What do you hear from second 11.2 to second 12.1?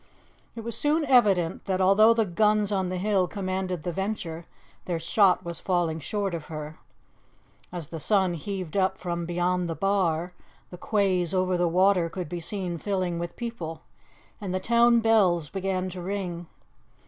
over the water